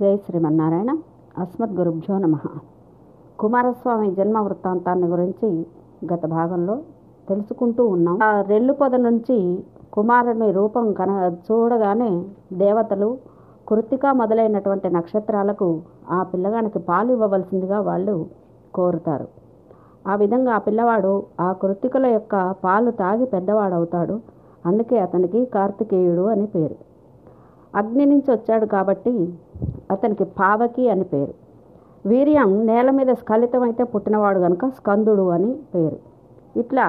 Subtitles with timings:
[0.00, 0.96] జై శ్రీమన్నారాయణ.
[1.38, 2.36] అస్మద్ గురుభ్యో నమ.
[3.38, 5.66] కుమారస్వామి జన్మ వృత్తాంతాన్ని గురించి
[6.14, 6.78] గత భాగంలో
[7.28, 8.18] తెలుసుకుంటూ ఉన్నాం.
[8.22, 13.18] ఆ రెల్లు పొద నుంచి కుమారుని రూపం కన చూడగానే దేవతలు
[13.68, 15.80] కృతిక మొదలైనటువంటి నక్షత్రాలకు
[16.10, 18.26] ఆ పిల్లగానికి పాలు ఇవ్వవలసిందిగా వాళ్ళు
[18.74, 19.28] కోరుతారు.
[20.08, 24.20] ఆ విధంగా ఆ పిల్లవాడు ఆ కృత్తికల యొక్క పాలు తాగి పెద్దవాడవుతాడు.
[24.66, 26.76] అందుకే అతనికి కార్తికేయుడు అని పేరు.
[27.74, 29.34] అగ్ని నుంచి వచ్చాడు కాబట్టి
[29.90, 31.34] అతనికి పావకి అని పేరు.
[32.04, 35.98] వీర్యం నేల మీద స్ఖలితమైతే పుట్టినవాడు కనుక స్కందుడు అని పేరు.
[36.56, 36.86] ఇట్లా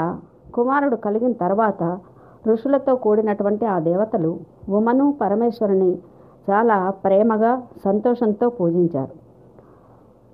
[0.53, 1.83] కుమారుడు కలిగిన తర్వాత
[2.47, 4.31] ఋషులతో కూడినటువంటి ఆ దేవతలు
[4.69, 5.91] ఉమను పరమేశ్వరుని
[6.49, 7.51] చాలా ప్రేమగా
[7.85, 9.13] సంతోషంతో పూజించారు.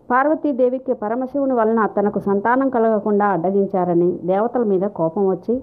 [0.09, 5.53] పార్వతీదేవికి పరమశివుని వలన తనకు సంతానం కలగకుండా అడ్డగించారని దేవతల మీద కోపం వచ్చి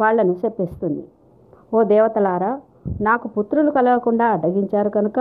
[0.00, 1.02] వాళ్ళను చెప్పిస్తుంది
[1.74, 2.50] ఓ దేవతలారా
[3.00, 5.18] నాకు పుత్రులు కలగకుండా అడ్డగించారు కనుక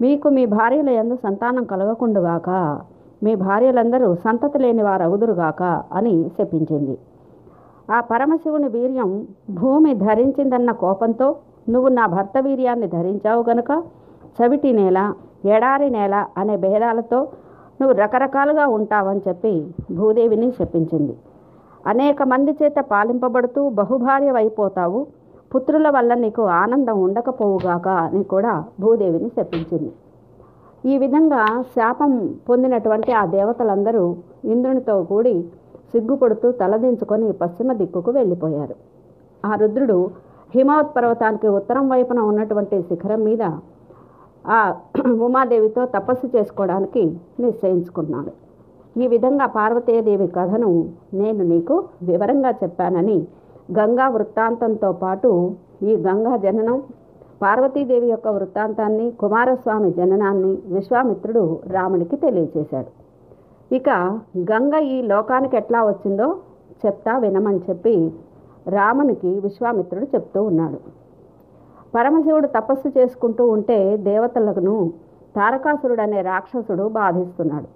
[0.00, 2.50] మీకు మీ భార్యల యందు సంతానం కలగకుండుగాక
[3.22, 5.62] మీ భార్యలందరూ సంతతి లేని వారగుదురుగాక
[5.92, 6.96] అని శపించింది
[7.88, 9.10] ఆ పరమశివుని వీర్యం
[9.60, 11.28] భూమి ధరించిందన్న కోపంతో
[11.68, 13.72] నువ్వు నా భర్త వీర్యాన్ని ధరించావు గనుక
[14.38, 14.98] చవిటి నేల
[15.48, 17.20] ఎడారి నేల అనే భేదాలతో
[17.80, 19.54] నువ్వు రకరకాలుగా ఉంటావని చెప్పి
[19.92, 21.14] భూదేవిని శపించింది
[21.84, 25.00] అనేక మంది చేత పాలింపబడుతూ బహుభార్యవైపోతావు
[25.56, 29.92] పుత్రుల వల్ల నీకు ఆనందం ఉండకపోవుగాక అని కూడా భూదేవిని శపించింది.
[30.84, 31.42] ఈ విధంగా
[31.74, 32.12] శాపం
[32.48, 34.02] పొందినటువంటి ఆ దేవతలందరూ
[34.52, 35.34] ఇంద్రునితో కూడి
[35.92, 38.76] సిగ్గుపడుతూ తలదించుకొని పశ్చిమ దిక్కుకు వెళ్ళిపోయారు.
[39.44, 39.98] ఆ రుద్రుడు
[40.54, 43.42] హిమవత్ పర్వతానికి ఉత్తరం వైపున ఉన్నటువంటి శిఖరం మీద
[44.56, 44.60] ఆ
[45.28, 47.04] ఉమాదేవితో తపస్సు చేసుకోవడానికి
[47.44, 48.32] నిశ్చయించుకున్నాడు.
[48.96, 50.70] ఈ విధంగా పార్వతీదేవి కథను
[51.22, 51.76] నేను నీకు
[52.10, 53.18] వివరంగా చెప్పానని
[53.72, 56.82] గంగా వృత్తాంతంతో పాటు ఈ గంగా జననం
[57.42, 62.90] పార్వతీదేవి యొక్క వృత్తాంతాన్ని కుమారస్వామి జననాన్ని విశ్వామిత్రుడు రాముడికి తెలియచేశాడు.
[63.74, 63.90] ఇక
[64.38, 66.36] గంగ ఈ లోకానికి ఎట్లా వచ్చిందో
[66.86, 68.12] చెప్తా వినమని చెప్పి
[68.68, 70.78] రామునికి విశ్వామిత్రుడు చెప్తూ ఉన్నాడు.
[71.94, 74.92] పరమశివుడు తపస్సు చేసుకుంటూ ఉంటే దేవతలను
[75.36, 77.66] తారకాసురుడు అనే రాక్షసుడు బాధిస్తున్నాడు.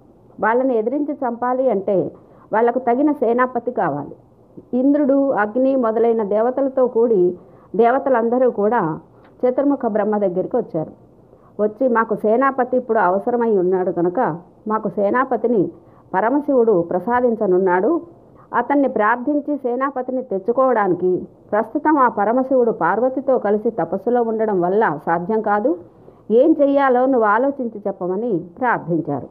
[0.41, 2.11] వాళ్ళని ఎదిరించి చంపాలి అంటే
[2.53, 4.15] వాళ్ళకు తగిన సేనాపతి కావాలి.
[4.73, 7.37] ఇంద్రుడు అగ్ని మొదలైన దేవతలతో కూడి
[7.75, 8.99] దేవతలందరూ కూడా
[9.41, 10.91] చతుర్ముఖ బ్రహ్మ దగ్గరికి వచ్చారు.
[11.61, 14.19] వచ్చి మాకు సేనాపతి ఇప్పుడు అవసరమై ఉన్నాడు కనుక
[14.67, 15.71] మాకు సేనాపతిని
[16.13, 18.01] పరమశివుడు ప్రసాదించనున్నాడు.
[18.55, 25.77] అతన్ని ప్రార్థించి సేనాపతిని తెచ్చుకోవడానికి ప్రస్తుతం ఆ పరమశివుడు పార్వతితో కలిసి తపస్సులో ఉండడం వల్ల సాధ్యం కాదు.
[26.31, 29.27] ఏం చెయ్యాలో నువ్వు ఆలోచించి చెప్పమని ప్రార్థించారు.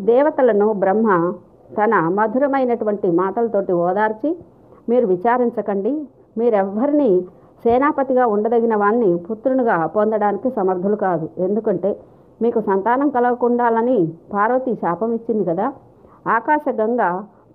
[0.00, 1.32] దేవతలను బ్రహ్మ
[1.78, 4.36] తన మధురమైనటువంటి మాటలతోటి ఓదార్చి
[4.88, 5.92] మీరు విచారించకండి.
[6.38, 7.10] మీరెవ్వరిని
[7.64, 11.28] సేనాపతిగా ఉండదగిన వాణ్ణి పుత్రునిగా పొందడానికి సమర్థులు కాదు.
[11.38, 11.90] ఎందుకంటే
[12.42, 15.72] మీకు సంతానం కలగకుండాలని పార్వతి శాపం ఇచ్చింది కదా.
[16.26, 17.02] ఆకాశగంగ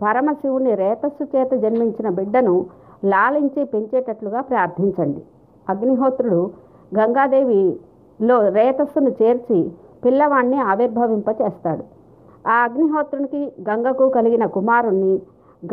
[0.04, 2.66] పరమశివుని రేతస్సు చేత జన్మించిన బిడ్డను
[3.06, 5.22] లాలించి పెంచేటట్లుగా ప్రార్థించండి.
[5.70, 6.52] అగ్నిహోత్రుడు
[7.00, 9.72] గంగాదేవిలో రేతస్సును చేర్చి
[10.06, 12.01] పిల్లవాణ్ణి ఆవిర్భవింప చేస్తాడు
[12.48, 15.22] ఆ అగ్నిహోత్రునికి గంగకు కలిగిన కుమారుణ్ణి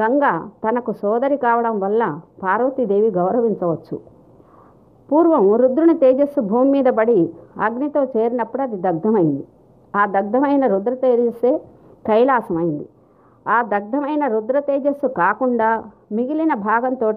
[0.00, 0.24] గంగ
[0.64, 3.98] తనకు సోదరి కావడం వల్ల పార్వతీదేవి గౌరవించవచ్చు.
[5.10, 9.44] పూర్వం రుద్రుని తేజస్సు భూమి మీద పడి అగ్నితో చేరినప్పుడు అది దగ్ధమైంది.
[9.96, 11.60] ఆ దగ్ధమైన రుద్ర తేజస్సే
[12.06, 12.86] కైలాసమైంది.
[13.48, 17.12] ఆ దగ్ధమైన రుద్ర తేజస్సు కాకుండా మిగిలిన భాగంతో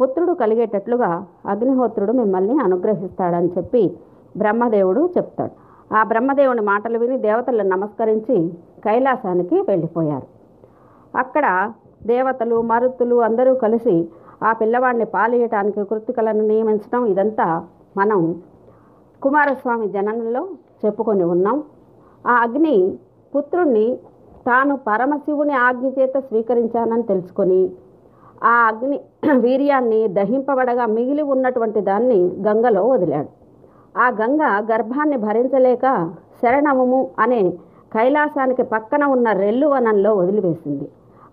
[0.00, 3.98] పుత్రుడు కలిగేటట్లుగా అగ్నిహోత్రుడు మిమ్మల్ని అనుగ్రహిస్తాడని చెప్పి
[4.36, 5.67] బ్రహ్మదేవుడు చెప్తాడు.
[5.96, 8.36] ఆ బ్రహ్మదేవుని మాటలు విని దేవతలను నమస్కరించి
[8.84, 10.26] కైలాసానికి వెళ్ళిపోయారు.
[11.14, 11.46] అక్కడ
[12.12, 13.94] దేవతలు మరుతులు అందరూ కలిసి
[14.48, 17.46] ఆ పిల్లవాడిని పాలియటానికి కృతికలను నియమించడం ఇదంతా
[17.96, 18.20] మనం
[19.22, 20.42] కుమారస్వామి జననంలో
[20.82, 21.56] చెప్పుకొని ఉన్నాం.
[22.24, 22.76] ఆ అగ్ని
[23.32, 23.86] పుత్రుణ్ణి
[24.48, 27.62] తాను పరమశివుని ఆజ్ఞ చేత స్వీకరించానని తెలుసుకొని
[28.52, 28.98] ఆ అగ్ని
[29.44, 33.30] వీర్యాన్ని దహింపబడగా మిగిలి ఉన్నటువంటి దాన్ని గంగలో వదిలాడు.
[33.98, 35.86] ఆ గంగ గర్భాన్ని భరించలేక
[36.40, 37.40] శరణముము అనే
[37.94, 40.86] కైలాసానికి పక్కన ఉన్న రెల్లు వనంలో వదిలివేసింది.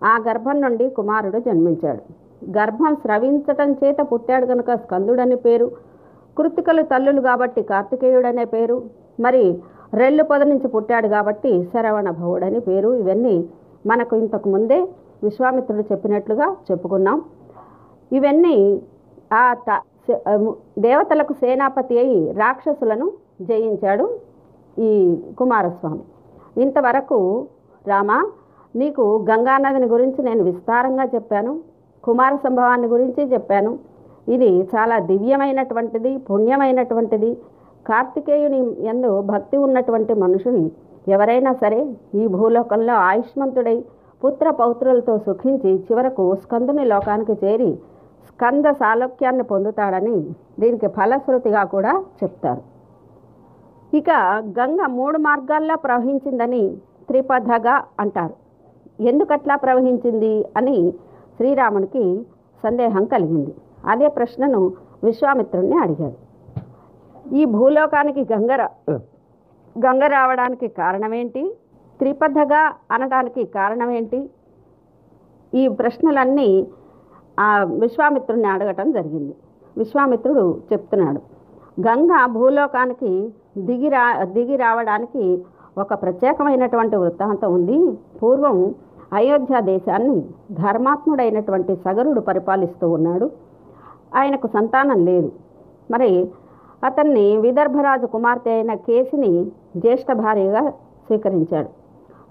[0.04, 2.02] ఆ గర్భం నుండి కుమారుడు జన్మించాడు.
[2.56, 5.66] గర్భం స్రవించటం చేత పుట్టాడు కనుక స్కందుడని పేరు
[6.36, 8.76] కృతికలు తల్లులు కాబట్టి కార్తికేయుడనే పేరు
[9.24, 9.44] మరి
[10.00, 12.90] రెల్లు పొద నుంచి పుట్టాడు కాబట్టి శరవణ భవుడని పేరు.
[13.02, 13.36] ఇవన్నీ
[13.86, 14.78] మనకు ఇంతకు ముందే
[15.22, 17.18] విశ్వామిత్రుడు చెప్పినట్లుగా చెప్పుకున్నాం.
[18.10, 18.56] ఇవన్నీ
[19.32, 19.78] ఆ త
[20.86, 23.06] దేవతలకు సేనాపతి అయి రాక్షసులను
[23.48, 24.06] జయించాడు
[24.76, 24.90] ఈ
[25.38, 26.02] కుమారస్వామి.
[26.64, 27.18] ఇంతవరకు
[27.84, 28.10] రామ
[28.74, 31.52] నీకు గంగానదిని గురించి నేను విస్తారంగా చెప్పాను
[32.04, 33.72] కుమార సంభవాన్ని గురించి చెప్పాను.
[34.34, 37.30] ఇది చాలా దివ్యమైనటువంటిది పుణ్యమైనటువంటిది.
[37.88, 38.60] కార్తికేయుని
[38.92, 40.64] ఎందు భక్తి ఉన్నటువంటి మనుషుని
[41.14, 41.80] ఎవరైనా సరే
[42.20, 43.76] ఈ భూలోకంలో ఆయుష్మంతుడై
[44.22, 47.70] పుత్ర పౌత్రులతో సుఖించి చివరకు స్కందుని లోకానికి చేరి
[48.28, 50.30] స్కంద సాలోక్యాన్ని పొందుతాడని
[50.60, 52.62] దీనికి ఫలశ్రుతిగా కూడా చెప్తారు.
[53.96, 54.10] ఇక
[54.58, 56.76] గంగ మూడు మార్గాల్లో ప్రవహించిందని
[57.08, 58.34] త్రిపథగా అంటారు.
[59.02, 60.92] ఎందుకట్లా ప్రవహించింది అని
[61.36, 62.26] శ్రీరామునికి
[62.62, 63.54] సందేహం కలిగింది.
[63.86, 64.72] అదే ప్రశ్నను
[65.04, 66.26] విశ్వామిత్రుణ్ణి అడిగాడు.
[67.34, 68.98] ఈ భూలోకానికి గంగ రా-
[69.86, 71.56] గంగ రావడానికి కారణమేంటి?
[71.98, 74.30] త్రిపథగా అనడానికి కారణమేంటి?
[75.54, 76.66] ఈ ప్రశ్నలన్నీ
[77.40, 79.34] ఆ విశ్వామిత్రుడిని అడగటం జరిగింది.
[79.78, 81.20] విశ్వామిత్రుడు చెప్తున్నాడు
[81.80, 85.44] గంగ భూలోకానికి దిగి రా దిగి రావడానికి
[85.78, 87.98] ఒక ప్రత్యేకమైనటువంటి వృత్తాంతం ఉంది.
[88.22, 88.74] పూర్వం
[89.12, 90.20] అయోధ్య దేశాన్ని
[90.52, 93.30] ధర్మాత్ముడైనటువంటి సగరుడు పరిపాలిస్తూ ఉన్నాడు.
[94.14, 95.32] ఆయనకు సంతానం లేదు.
[95.90, 96.30] మరి
[96.84, 99.32] అతన్ని విదర్భరాజు కుమార్తె అయిన కేసిని
[99.76, 100.70] జ్యేష్ఠ భార్యగా
[101.06, 101.68] స్వీకరించాడు.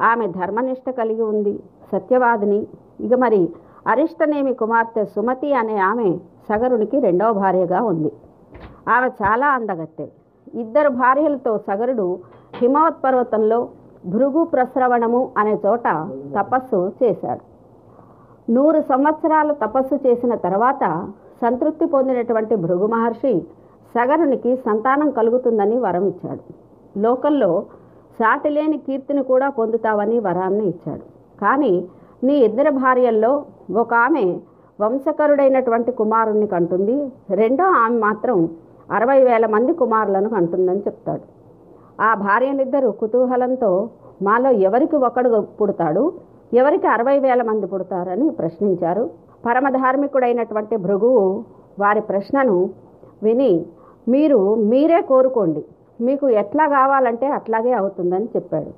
[0.03, 1.59] ఆమె ధర్మనిష్ట కలిగి ఉంది
[1.91, 2.67] సత్యవాదిని.
[2.99, 3.49] ఇక మరి
[3.87, 6.17] అరిష్టనేమి కుమార్తె సుమతి అనే ఆమె
[6.49, 8.11] సగరునికి రెండవ భార్యగా ఉంది.
[8.89, 10.07] ఆమె చాలా అందగత్తె.
[10.53, 12.19] ఇద్దరు భార్యలతో సగరుడు
[12.53, 13.67] హిమవత్ పర్వతంలో
[14.05, 15.83] భృగు ప్రస్రవణము అనే చోట
[16.35, 17.39] తపస్సు చేశాడు.
[18.51, 21.11] నూరు సంవత్సరాలు తపస్సు చేసిన తర్వాత
[21.41, 23.39] సంతృప్తి పొందినటువంటి భృగు మహర్షి
[23.95, 26.53] సగరునికి సంతానం కలుగుతుందని వరం ఇచ్చాడు.
[26.99, 27.65] లోకంలో
[28.19, 31.01] సాటిలేని కీర్తిని కూడా పొందుతావని వరాన్ని ఇచ్చాడు.
[31.41, 31.87] కానీ
[32.25, 33.45] నీ ఇద్దరు భార్యల్లో
[33.75, 34.39] ఒక ఆమె
[34.81, 37.11] వంశకరుడైనటువంటి కుమారుణ్ణి కంటుంది.
[37.29, 38.49] రెండో ఆమె మాత్రం
[38.91, 41.21] అరవై వేల మంది కుమారులను కంటుందని చెప్తాడు.
[42.01, 43.89] ఆ భార్యలిద్దరూ కుతూహలంతో
[44.21, 46.13] మాలో ఎవరికి ఒకడు పుడతాడు?
[46.53, 49.09] ఎవరికి అరవై వేల మంది పుడతారని ప్రశ్నించారు.
[49.45, 51.43] పరమధార్మికుడైనటువంటి భృగువు
[51.79, 52.69] వారి ప్రశ్నను
[53.23, 53.65] విని
[54.07, 55.65] మీరు మీరే కోరుకోండి.
[56.01, 58.71] మీకు ఎట్లా కావాలంటే అట్లాగే అవుతుందని చెప్పాడు.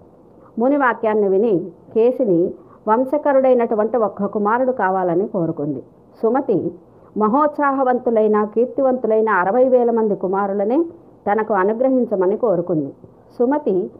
[0.59, 2.51] ముని వాక్యాన్ని విని కేసిని
[2.87, 5.83] వంశకరుడైనటువంటి ఒక్క కుమారుడు కావాలని కోరుకుంది.
[6.21, 6.71] సుమతి
[7.17, 10.85] మహోత్సాహవంతులైన కీర్తివంతులైన అరవై వేల మంది కుమారులనే
[11.31, 12.93] తనకు అనుగ్రహించమని కోరుకుంది.
[13.39, 13.91] సుమతి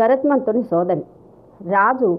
[0.00, 1.02] గరత్మంతుని సోదరి.
[1.70, 2.18] రాజు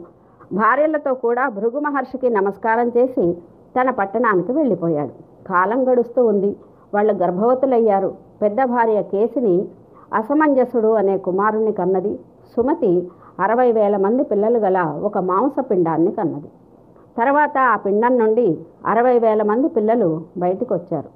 [0.53, 3.37] భార్యలతో కూడా భృగు మహర్షికి నమస్కారం చేసి
[3.81, 5.11] తన పట్టణానికి వెళ్ళిపోయాడు.
[5.47, 6.55] కాలం గడుస్తూ ఉంది.
[6.93, 8.13] వాళ్ళు గర్భవతులయ్యారు.
[8.41, 9.67] పెద్ద భార్య కేసిని
[10.13, 12.19] అసమంజసుడు అనే కుమారుణ్ణి కన్నది.
[12.55, 13.07] సుమతి
[13.39, 16.49] అరవై వేల మంది పిల్లలు గల ఒక మాంసపిండాన్ని కన్నది.
[17.17, 21.09] తర్వాత ఆ పిండం నుండి అరవై వేల మంది పిల్లలు బయటికి వచ్చారు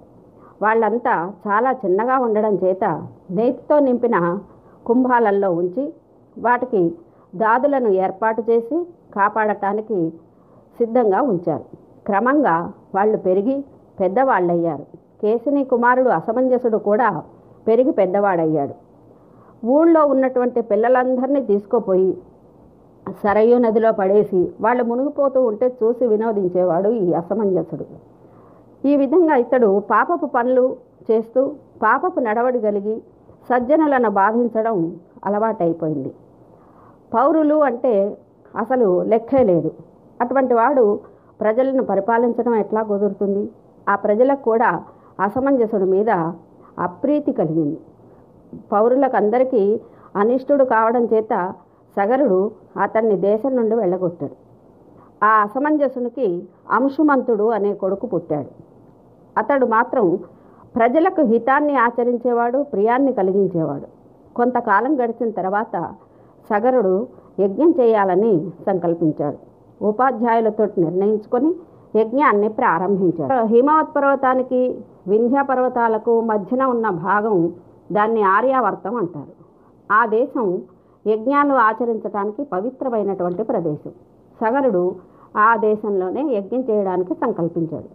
[0.62, 2.84] వాళ్ళంతా చాలా చిన్నగా ఉండడం చేత
[3.32, 4.40] నేతితో నింపిన
[4.86, 5.94] కుంభాలల్లో ఉంచి
[6.38, 6.96] వాటికి
[7.36, 10.14] దాదులను ఏర్పాటు చేసి కాపాడటానికి
[10.78, 11.66] సిద్ధంగా ఉంచారు.
[12.06, 13.66] క్రమంగా వాళ్ళు పెరిగి
[14.00, 14.86] పెద్దవాళ్ళయ్యారు.
[15.22, 17.24] కేసిని కుమారుడు అసమంజసుడు కూడా
[17.68, 18.91] పెరిగి పెద్దవాడయ్యాడు.
[19.66, 22.18] ఊళ్ళో ఉన్నటువంటి పిల్లలందరినీ తీసుకుపోయి
[23.24, 27.86] సరయూ నదిలో పడేసి వాళ్ళు మునిగిపోతూ ఉంటే చూసి వినోదించేవాడు ఈ అసమంజసుడు.
[28.86, 30.76] ఈ విధంగా ఇతడు పాపపు పనులు
[31.12, 31.52] చేస్తూ
[31.84, 33.02] పాపపు నడవడి కలిగి
[33.50, 36.12] సజ్జనులను బాధించడం అలవాటైపోయింది.
[37.14, 38.18] పౌరులు అంటే
[38.56, 39.72] అసలు లెక్కే లేదు.
[40.22, 41.00] అటువంటి వాడు
[41.42, 43.50] ప్రజలను పరిపాలించడం ఎట్లా కుదురుతుంది?
[43.90, 44.84] ఆ ప్రజలకు కూడా
[45.20, 46.10] అసమంజసుడి మీద
[46.80, 47.80] అప్రీతి కలిగింది.
[48.72, 49.82] పౌరులకు అందరికీ
[50.16, 51.54] అనిష్టుడు కావడం చేత
[51.98, 52.52] సగరుడు
[52.82, 54.36] అతన్ని దేశం నుండి వెళ్ళగొట్టాడు.
[55.26, 58.50] ఆ అసమంజసునికి అంశుమంతుడు అనే కొడుకు పుట్టాడు.
[59.38, 60.20] అతడు మాత్రం
[60.76, 63.88] ప్రజలకు హితాన్ని ఆచరించేవాడు ప్రియాన్ని కలిగించేవాడు.
[64.36, 65.94] కొంతకాలం గడిచిన తర్వాత
[66.50, 67.08] సగరుడు
[67.40, 69.38] యజ్ఞం చేయాలని సంకల్పించాడు.
[69.86, 71.56] ఉపాధ్యాయులతో నిర్ణయించుకొని
[71.96, 73.46] యజ్ఞాన్ని ప్రారంభించాడు.
[73.46, 77.54] హిమవత్ పర్వతానికి వింధ్య పర్వతాలకు మధ్యన ఉన్న భాగం
[77.92, 79.34] దాన్ని ఆర్యావర్తం అంటారు.
[79.92, 80.62] ఆ దేశం
[81.08, 83.92] యజ్ఞాలు ఆచరించడానికి పవిత్రమైనటువంటి ప్రదేశం.
[84.42, 84.96] సగరుడు
[85.38, 87.90] ఆ దేశంలోనే యజ్ఞం చేయడానికి సంకల్పించాడు.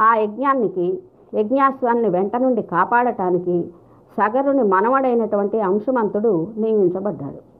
[0.00, 1.02] ఆ యజ్ఞానికి
[1.34, 3.70] యజ్ఞాశ్వాన్ని వెంట నుండి కాపాడటానికి
[4.16, 7.52] సగరుని మనవడైనటువంటి అంశమంతుడు నియమించబడ్డాడు.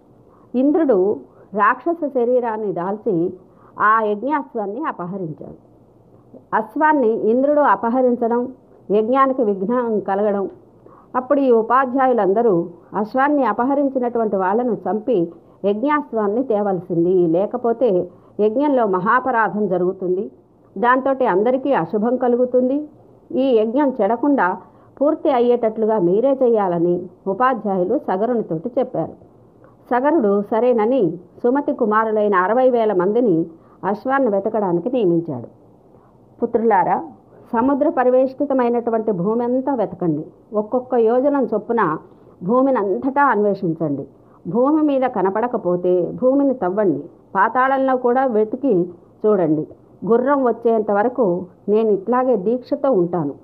[0.58, 1.20] ఇంద్రుడు
[1.54, 3.32] రాక్షస శరీరాన్ని దాల్చి
[3.80, 5.72] ఆ యజ్ఞాశ్వాన్ని అపహరించాడు.
[6.56, 8.52] అశ్వాన్ని ఇంద్రుడు అపహరించడం
[8.90, 10.50] యజ్ఞానికి విఘ్నం కలగడం
[11.16, 15.33] అప్పుడు ఈ ఉపాధ్యాయులందరూ అశ్వాన్ని అపహరించినటువంటి వాళ్ళను చంపి
[15.64, 17.26] యజ్ఞాశ్వాన్ని తేవలసింది.
[17.26, 20.31] లేకపోతే యజ్ఞంలో మహాపరాధం జరుగుతుంది.
[20.78, 22.88] దాంతో అందరికీ అశుభం కలుగుతుంది.
[23.35, 24.57] ఈ యజ్ఞం చెడకుండా
[25.00, 29.12] పూర్తి అయ్యేటట్లుగా మీరే చేయాలని ఉపాధ్యాయులు సగరునితోటి చెప్పారు.
[29.90, 33.47] సగరుడు సరేనని సుమతి కుమారులైన అరవై వేల మందిని
[33.85, 35.49] అశ్వాన్ని వెతకడానికి నియమించాడు.
[36.42, 37.02] పుత్రులారా
[37.52, 40.25] సముద్ర పరివేష్టితమైనటువంటి భూమి అంతా వెతకండి.
[40.52, 41.99] ఒక్కొక్క యోజనం చొప్పున
[42.42, 44.04] భూమిని అంతటా అన్వేషించండి.
[44.49, 45.92] భూమి మీద కనపడకపోతే
[46.23, 47.02] భూమిని తవ్వండి.
[47.35, 48.73] పాతాళంలో కూడా వెతికి
[49.26, 49.66] చూడండి.
[50.06, 51.26] గుర్రం వచ్చేంత వరకు
[51.68, 53.35] నేను ఇట్లాగే దీక్షతో ఉంటాను.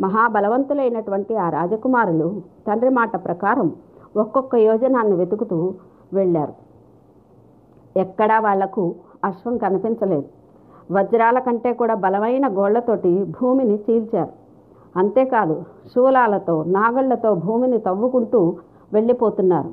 [0.00, 2.28] మహాబలవంతులైనటువంటి ఆ రాజకుమారులు
[2.66, 3.68] తండ్రి మాట ప్రకారం
[4.16, 5.74] ఒక్కొక్క యోజనాన్ని వెతుకుతూ
[6.12, 6.54] వెళ్ళారు.
[7.96, 8.94] ఎక్కడా వాళ్ళకు
[9.24, 10.37] అశ్వం కనిపించలేదు.
[10.92, 14.32] వజ్రాల కంటే కూడా బలమైన గోళ్ళతోటి భూమిని చీల్చారు.
[14.96, 15.62] అంతేకాదు
[15.94, 18.56] శూలాలతో నాగళ్ళతో భూమిని తవ్వుకుంటూ
[18.92, 19.70] వెళ్ళిపోతున్నారు.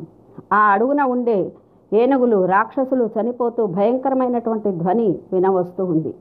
[0.53, 1.51] ఆ అడుగున ఉండే
[1.93, 6.13] ఏనుగులు రాక్షసులు చనిపోతూ భయంకరమైనటువంటి ధ్వని వినవస్తూ ఉంది.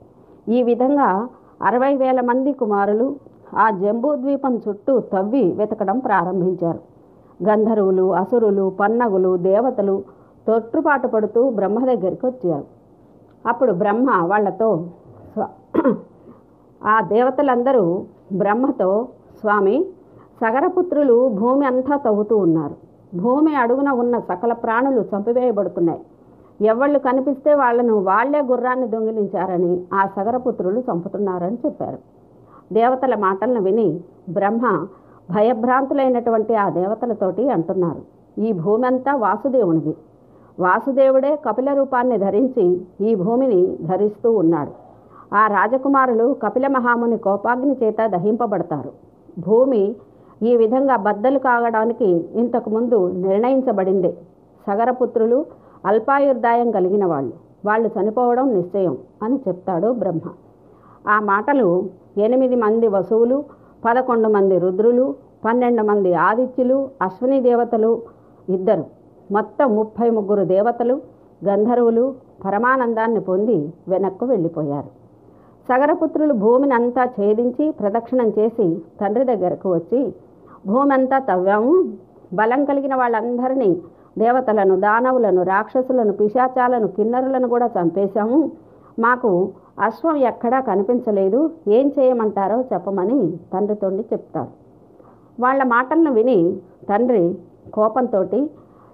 [0.49, 1.27] ఈ విధంగా
[1.61, 3.15] అరవై వేల మంది కుమారులు
[3.57, 6.79] ఆ జంబూ ద్వీపం చుట్టూ తవ్వి వెతకడం ప్రారంభించారు.
[7.49, 10.03] గంధర్వులు అసురులు పన్నగులు దేవతలు
[10.47, 12.65] తొట్టుపాటు పడుతూ బ్రహ్మ దగ్గరికి వచ్చారు.
[13.47, 14.69] అప్పుడు బ్రహ్మ వాళ్ళతో
[16.81, 17.83] ఆ దేవతలందరూ
[18.33, 19.07] బ్రహ్మతో
[19.39, 19.85] స్వామి
[20.41, 22.75] సగరపుత్రులు భూమి అంతా తవ్వుతూ ఉన్నారు.
[23.17, 26.01] భూమి అడుగున ఉన్న సకల ప్రాణులు చంపివేయబడుతున్నాయి.
[26.65, 31.99] ఎవళ్ళు కనిపిస్తే వాళ్ళను వాళ్ళే గుర్రాన్ని దొంగిలించారని ఆ సగరపుత్రులు చంపుతున్నారని చెప్పారు.
[32.73, 33.87] దేవతల మాటలను విని
[34.29, 34.87] బ్రహ్మ
[35.31, 38.01] భయభ్రాంతులైనటువంటి ఆ దేవతలతోటి అంటున్నారు.
[38.41, 39.95] ఈ భూమి అంతా వాసుదేవునిది.
[40.59, 44.71] వాసుదేవుడే కపిల రూపాన్ని ధరించి ఈ భూమిని ధరిస్తూ ఉన్నాడు.
[45.35, 48.91] ఆ రాజకుమారులు కపిల మహాముని కోపాగ్ని చేత దహింపబడతారు.
[49.39, 49.95] భూమి
[50.43, 54.17] ఈ విధంగా బద్దలు కాగడానికి ఇంతకుముందు నిర్ణయించబడిందే.
[54.67, 55.45] సగరపుత్రులు
[55.85, 57.33] అల్పాయుర్దాయం కలిగిన వాళ్ళు.
[57.65, 60.29] వాళ్ళు చనిపోవడం నిశ్చయం అని చెప్తాడు బ్రహ్మ.
[61.09, 63.43] ఆ మాటలు ఎనిమిది మంది వసువులు
[63.85, 68.01] పదకొండు మంది రుద్రులు పన్నెండు మంది ఆదిత్యులు అశ్విని దేవతలు
[68.49, 68.85] ఇద్దరు.
[69.31, 71.01] మొత్తం ముప్పై ముగ్గురు దేవతలు
[71.45, 72.15] గంధర్వులు
[72.45, 74.87] పరమానందాన్ని పొంది వెనక్కు వెళ్ళిపోయారు.
[75.69, 80.13] సగరపుత్రులు భూమిని అంతా ఛేదించి ప్రదక్షిణం చేసి తండ్రి దగ్గరకు వచ్చి
[80.67, 81.93] భూమి అంతా తవ్వాము.
[82.33, 83.81] బలం కలిగిన వాళ్ళందరినీ
[84.17, 88.51] దేవతలను దానవులను రాక్షసులను పిశాచాలను కిన్నరులను కూడా చంపేశాము.
[88.99, 91.49] మాకు అశ్వం ఎక్కడా కనిపించలేదు.
[91.67, 94.47] ఏం చేయమంటారో చెప్పమని తండ్రితోండి చెప్తారు.
[95.39, 96.57] వాళ్ళ మాటలను విని
[96.89, 97.37] తండ్రి
[97.73, 98.23] కోపంతో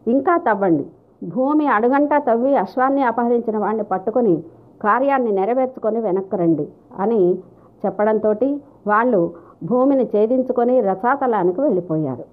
[0.07, 0.85] ఇంకా తవ్వండి.
[1.21, 4.35] భూమి అడుగంటా తవ్వి అశ్వాన్ని అపహరించిన వాడిని పట్టుకొని
[4.83, 6.67] కార్యాన్ని నెరవేర్చుకొని వెనక్కి రండి
[6.99, 7.21] అని
[7.85, 8.31] చెప్పడంతో
[8.87, 9.21] వాళ్ళు
[9.63, 12.25] భూమిని ఛేదించుకొని రసాతలానికి వెళ్ళిపోయారు.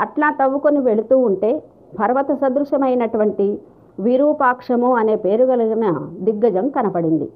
[0.00, 1.50] అట్లా తవ్వుకొని వెళుతూ ఉంటే
[1.98, 3.46] పర్వత సదృశమైనటువంటి
[4.00, 5.86] విరూపాక్షము అనే పేరు కలిగిన
[6.26, 7.26] దిగ్గజం కనపడింది.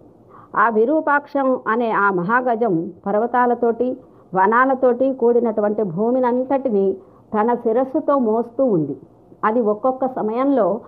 [0.54, 3.88] ఆ విరూపాక్షం అనే ఆ మహాగజం పర్వతాలతోటి
[4.34, 6.86] వనాలతోటి కూడినటువంటి భూమినంతటిని
[7.34, 8.96] తన శిరస్సుతో మోస్తూ ఉంది.
[9.44, 10.80] అది ఒక్కొక్క సమయంలో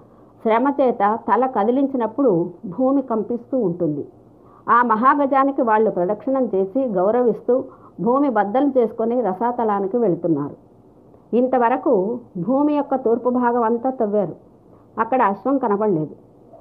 [0.42, 4.08] శ్రమ చేత తల కదిలించినప్పుడు భూమి కంపిస్తూ ఉంటుంది.
[4.68, 7.64] ఆ మహాగజానికి వాళ్ళు ప్రదక్షిణం చేసి గౌరవిస్తూ
[8.00, 10.56] భూమి బద్దలు చేసుకొని రసాతలానికి వెళుతున్నారు.
[11.36, 14.34] ఇంతవరకు భూమి యొక్క తూర్పు భాగం అంతా తవ్వారు.
[15.00, 16.14] అక్కడ అశ్వం కనపడలేదు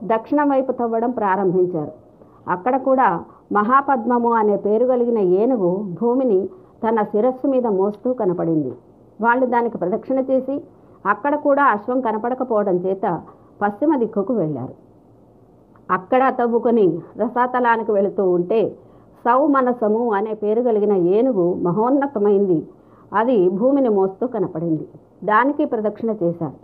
[0.03, 1.91] దక్షిణం వైపు తవ్వడం ప్రారంభించారు.
[2.48, 6.50] అక్కడ కూడా మహాపద్మము అనే పేరు కలిగిన ఏనుగు భూమిని
[6.84, 8.74] తన శిరస్సు మీద మోస్తూ కనపడింది.
[9.22, 10.63] వాళ్ళు దానికి ప్రదక్షిణ చేసి
[11.08, 13.22] అక్కడ కూడా అశ్వం కనపడకపోవడం చేత
[13.62, 14.74] పశ్చిమ దిక్కుకు వెళ్ళారు.
[15.92, 18.62] అక్కడ తవ్వుకొని రసాతలానికి వెళుతూ ఉంటే
[19.26, 22.68] సౌమనసము అనే పేరు కలిగిన ఏనుగు మహోన్నతమైంది.
[23.14, 24.88] అది భూమిని మోస్తూ కనపడింది.
[25.24, 26.58] దానికి ప్రదక్షిణ చేశారు.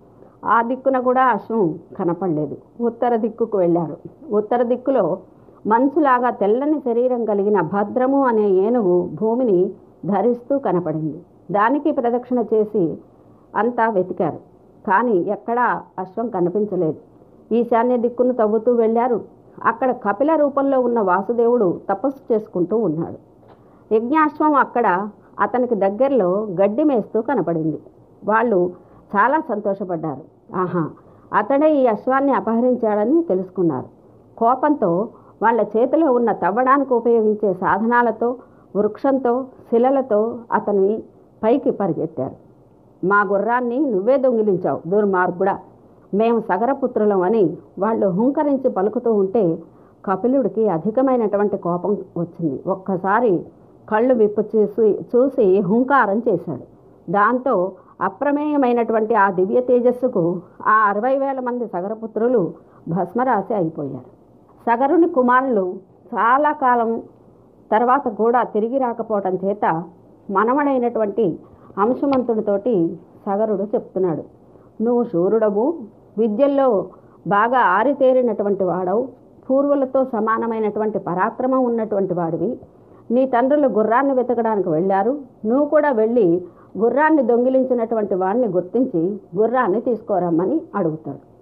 [0.46, 2.58] ఆ దిక్కున కూడా అశ్వం కనపడలేదు.
[2.82, 3.98] ఉత్తర దిక్కుకు వెళ్ళారు.
[4.32, 5.18] ఉత్తర దిక్కులో
[5.68, 9.60] మంచులాగా తెల్లని శరీరం కలిగిన భద్రము అనే ఏనుగు భూమిని
[10.06, 11.20] ధరిస్తూ కనపడింది.
[11.52, 12.98] దానికి ప్రదక్షిణ చేసి
[13.56, 14.40] అంతా వెతికారు.
[14.88, 16.98] కానీ ఎక్కడా అశ్వం కనిపించలేదు.
[17.52, 19.22] ఈశాన్య దిక్కును తవ్వుతూ వెళ్ళారు.
[19.64, 23.20] అక్కడ కపిల రూపంలో ఉన్న వాసుదేవుడు తపస్సు చేసుకుంటూ ఉన్నాడు.
[23.94, 25.08] యజ్ఞాశ్వం అక్కడ
[25.40, 27.80] అతనికి దగ్గరలో గడ్డి మేస్తూ కనపడింది.
[28.26, 28.74] వాళ్ళు
[29.16, 30.24] చాలా సంతోషపడ్డారు.
[30.56, 30.90] ఆహా
[31.34, 33.86] అతడే ఈ అశ్వాన్ని అపహరించాడని తెలుసుకున్నారు.
[34.38, 35.10] కోపంతో
[35.42, 38.36] వాళ్ళ చేతిలో ఉన్న తవ్వడానికి ఉపయోగించే సాధనాలతో
[38.76, 41.04] వృక్షంతో శిలలతో అతని
[41.44, 42.43] పైకి పరిగెత్తారు.
[43.04, 44.82] మా గుర్రాన్ని నువ్వే దొంగిలించావు.
[44.88, 45.60] దుర్మార్గుడా.
[46.14, 49.58] మేము సగరపుత్రులం అని వాళ్ళు హుంకరించి పలుకుతూ ఉంటే
[50.06, 52.64] కపిలుడికి అధికమైనటువంటి కోపం వచ్చింది.
[52.68, 53.46] ఒక్కసారి
[53.90, 56.66] కళ్ళు విప్పు చేసి చూసి హుంకారం చేశాడు.
[57.12, 62.54] దాంతో అప్రమేయమైనటువంటి ఆ దివ్య తేజస్సుకు ఆ అరవై వేల మంది సగరపుత్రులు
[62.88, 64.10] భస్మరాశి అయిపోయారు.
[64.68, 65.74] సగరుని కుమారులు
[66.14, 67.02] చాలా కాలం
[67.72, 69.84] తర్వాత కూడా తిరిగి రాకపోవటం చేత
[70.30, 71.40] మనవడైనటువంటి
[71.78, 74.24] అంశమంతుడితోటి సగరుడు చెప్తున్నాడు.
[74.84, 75.74] నువ్వు శూరుడవు.
[76.18, 76.86] విద్యల్లో
[77.28, 79.08] బాగా ఆరితేరినటువంటి వాడవు.
[79.50, 82.60] పూర్వులతో సమానమైనటువంటి పరాక్రమం ఉన్నటువంటి వాడివి.
[83.12, 85.18] నీ తండ్రులు గుర్రాన్ని వెతకడానికి వెళ్ళారు.
[85.46, 86.46] నువ్వు కూడా వెళ్ళి
[86.78, 91.34] గుర్రాన్ని దొంగిలించినటువంటి వాడిని గుర్తించి గుర్రాన్ని తీసుకురమ్మని అడుగుతాడు.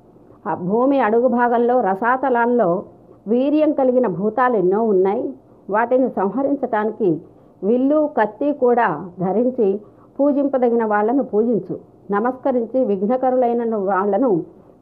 [0.50, 2.84] ఆ భూమి అడుగు భాగంలో రసాతలాల్లో
[3.28, 5.34] వీర్యం కలిగిన భూతాలు ఎన్నో ఉన్నాయి.
[5.70, 7.22] వాటిని సంహరించటానికి
[7.64, 9.82] విల్లు కత్తి కూడా ధరించి
[10.20, 11.76] పూజింపదగిన వాళ్ళను పూజించు.
[12.12, 14.32] నమస్కరించి విఘ్నకరులైన వాళ్ళను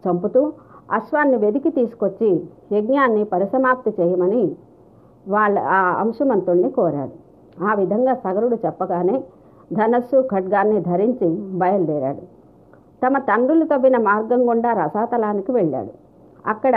[0.03, 0.53] చంపుతూ
[0.91, 2.29] అశ్వాన్ని వెదికి తీసుకొచ్చి
[2.71, 4.55] యజ్ఞాన్ని పరిసమాప్తి చేయమని
[5.27, 7.15] వాళ్ళ ఆ అంశమంతుణ్ణి కోరాడు.
[7.63, 9.24] ఆ విధంగా సగరుడు చెప్పగానే
[9.74, 11.27] ధనస్సు ఖడ్గాన్ని ధరించి
[11.62, 12.24] బయలుదేరాడు.
[13.01, 15.91] తమ తండ్రులు తవ్విన మార్గం గుండా రసాతలానికి వెళ్ళాడు.
[16.48, 16.75] అక్కడ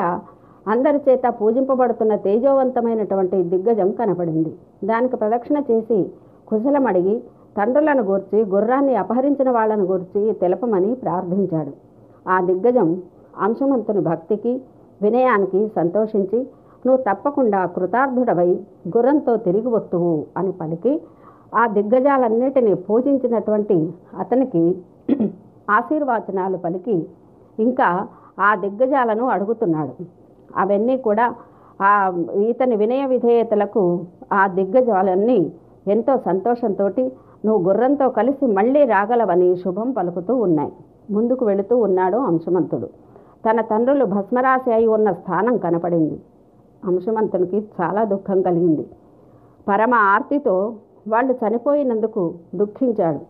[0.69, 4.53] అందరి చేత పూజింపబడుతున్న తేజోవంతమైనటువంటి దిగ్గజం కనపడింది.
[4.85, 5.99] దానికి ప్రదక్షిణ చేసి
[6.49, 7.23] కుశలం అడిగి
[7.57, 11.73] తండ్రులను గూర్చి గుర్రాన్ని అపహరించిన వాళ్ళను గూర్చి తెలపమని ప్రార్థించాడు.
[12.27, 12.89] ఆ దిగ్గజం
[13.47, 14.53] అంశమంతుని భక్తికి
[15.03, 16.39] వినయానికి సంతోషించి
[16.85, 18.51] నువ్వు తప్పకుండా కృతార్థుడవై
[18.95, 20.93] గుర్రంతో తిరిగి వస్తువు అని పలికి
[21.61, 23.77] ఆ దిగ్గజాలన్నిటినీ పూజించినటువంటి
[24.23, 24.63] అతనికి
[25.79, 26.97] ఆశీర్వచనాలు పలికి
[27.59, 27.89] ఇంకా
[28.47, 29.95] ఆ దిగ్గజాలను అడుగుతున్నాడు.
[30.63, 31.27] అవన్నీ కూడా
[31.89, 31.93] ఆ
[32.51, 33.83] ఇతని వినయ విధేయతలకు
[34.39, 35.39] ఆ దిగ్గజాలన్నీ
[35.95, 36.87] ఎంతో సంతోషంతో
[37.45, 40.73] నువ్వు గుర్రంతో కలిసి మళ్ళీ రాగలవని శుభం పలుకుతూ ఉన్నాయి.
[41.11, 42.89] ముందుకు వెళుతూ ఉన్నాడు అంశమంతుడు.
[43.47, 46.21] తన తండ్రులు భస్మరాశి అయి ఉన్న స్థానం కనపడింది.
[46.85, 48.87] అంశమంతునికి చాలా దుఃఖం కలిగింది.
[49.69, 50.75] పరమ ఆర్తితో
[51.09, 53.21] వాళ్ళు చనిపోయినందుకు దుఃఖించాడు.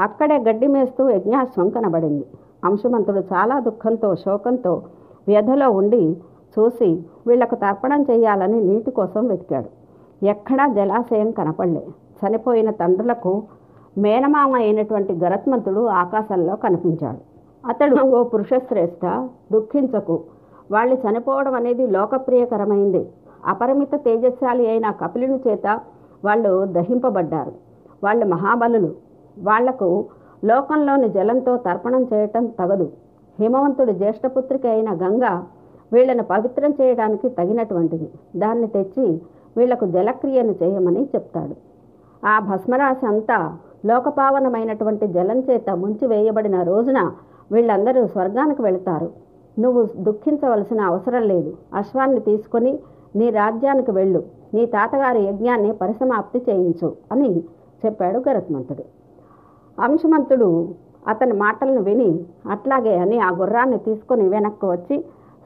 [0.00, 2.24] అక్కడే గడ్డి మేస్తూ యజ్ఞాశ్వం కనబడింది
[2.64, 4.82] అంశమంతుడు చాలా దుఃఖంతో శోకంతో
[5.28, 6.16] వ్యధలో ఉండి
[6.58, 9.70] చూసి వీళ్ళకు తర్పణం చేయాలని నీటి కోసం వెతికాడు.
[10.26, 11.86] ఎక్కడా జలాశయం కనపడలే.
[12.20, 13.42] చనిపోయిన తండ్రులకు
[13.98, 17.20] మేనమామ అయినటువంటి గరత్మంతుడు ఆకాశంలో కనిపించాడు.
[17.68, 20.24] అతడు ఓ పురుషశ్రేష్ట దుఃఖించకు.
[20.70, 23.08] వాళ్ళు చనిపోవడం అనేది లోకప్రియకరమైంది.
[23.46, 25.80] అపరిమిత తేజస్శాలి అయిన కపిలుని చేత
[26.24, 27.52] వాళ్ళు దహింపబడ్డారు.
[28.04, 28.94] వాళ్ళు మహాబలులు.
[29.38, 30.04] వాళ్ళకు
[30.44, 32.92] లోకంలోని జలంతో తర్పణం చేయటం తగదు.
[33.40, 35.24] హిమవంతుడి జ్యేష్ఠపుత్రిక అయిన గంగ
[35.92, 38.08] వీళ్ళను పవిత్రం చేయడానికి తగినటువంటిది.
[38.36, 39.20] దాన్ని తెచ్చి
[39.56, 41.67] వీళ్ళకు జలక్రియను చేయమని చెప్తాడు.
[42.22, 43.38] ఆ భస్మరాశి అంతా
[43.86, 47.00] లోకపావనమైనటువంటి జలం చేత ముంచి వేయబడిన రోజున
[47.52, 49.08] వీళ్ళందరూ స్వర్గానికి వెళతారు.
[49.56, 51.50] నువ్వు దుఃఖించవలసిన అవసరం లేదు.
[51.74, 52.72] అశ్వాన్ని తీసుకొని
[53.16, 54.20] నీ రాజ్యానికి వెళ్ళు.
[54.54, 57.30] నీ తాతగారి యజ్ఞాన్ని పరిసమాప్తి చేయించు అని
[57.82, 58.84] చెప్పాడు గరత్మంతుడు.
[59.78, 60.48] అంశమంతుడు
[61.08, 62.10] అతని మాటలను విని
[62.50, 64.96] అట్లాగే అని ఆ గుర్రాన్ని తీసుకొని వెనక్కి వచ్చి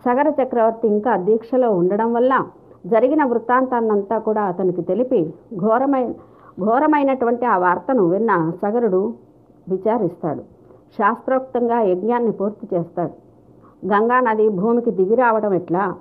[0.05, 2.35] సగర చక్రవర్తి ఇంకా దీక్షలో ఉండడం వల్ల
[2.85, 5.21] జరిగిన వృత్తాంతాన్నంతా కూడా అతనికి తెలిపి
[5.59, 6.09] ఘోరమైన
[6.61, 9.15] ఘోరమైనటువంటి ఆ వార్తను విన్న సగరుడు
[9.69, 10.41] విచారిస్తాడు.
[10.99, 13.11] శాస్త్రోక్తంగా యజ్ఞాన్ని పూర్తి చేస్తాడు.
[13.87, 15.95] గంగా నది భూమికి దిగి రావడం ఎట్లా?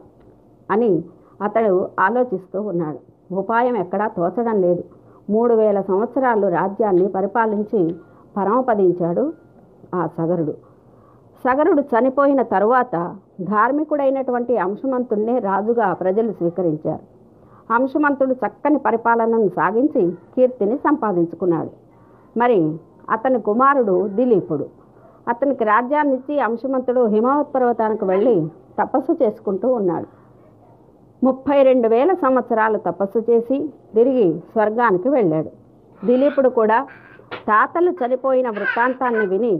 [0.71, 1.03] అని
[1.41, 2.99] అతడు ఆలోచిస్తూ ఉన్నాడు.
[3.35, 4.83] ఉపాయం ఎక్కడా తోచడం లేదు.
[5.29, 7.95] మూడు వేల సంవత్సరాలు రాజ్యాన్ని పరిపాలించి
[8.37, 9.33] పరమపదించాడు
[9.95, 10.51] ఆ సగరుడు.
[11.43, 17.20] సగరుడు చనిపోయిన తరువాత ధార్మికుడైనటువంటి అంశమంతుణ్ణే రాజుగా ప్రజలు స్వీకరించారు.
[17.77, 20.03] అంశమంతుడు చక్కని పరిపాలనను సాగించి
[20.35, 21.71] కీర్తిని సంపాదించుకున్నాడు.
[22.37, 22.59] మరి
[23.09, 24.65] అతని కుమారుడు దిలీపుడు.
[25.27, 28.35] అతనికి రాజ్యాన్నిచ్చి అంశమంతుడు హిమావత్ పర్వతానికి వెళ్ళి
[28.79, 30.07] తపస్సు చేసుకుంటూ ఉన్నాడు.
[31.23, 33.57] ముప్పై రెండు వేల సంవత్సరాలు తపస్సు చేసి
[33.95, 35.49] తిరిగి స్వర్గానికి వెళ్ళాడు.
[36.05, 36.77] దిలీపుడు కూడా
[37.49, 39.53] తాతలు చనిపోయిన వృత్తాంతాన్ని విని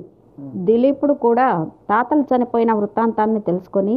[0.68, 1.48] దిలీపుడు కూడా
[1.90, 3.96] తాతలు చనిపోయిన వృత్తాంతాన్ని తెలుసుకొని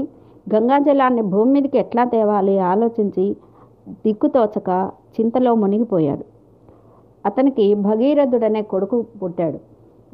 [0.54, 3.26] గంగాజలాన్ని భూమి మీదకి ఎట్లా తేవాలి ఆలోచించి
[3.88, 6.24] దిక్కుతోచక చింతలో మునిగిపోయాడు.
[7.26, 9.58] అతనికి భగీరథుడనే కొడుకు పుట్టాడు.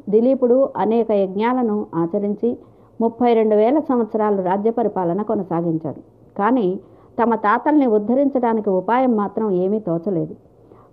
[0.09, 2.57] దిలీపుడు అనేక యజ్ఞాలను ఆచరించి
[3.01, 6.01] ముప్పై రెండు వేల సంవత్సరాలు రాజ్య పరిపాలన కొనసాగించాడు.
[6.37, 6.79] కానీ
[7.23, 10.35] తమ తాతల్ని ఉద్ధరించడానికి ఉపాయం మాత్రం ఏమీ తోచలేదు.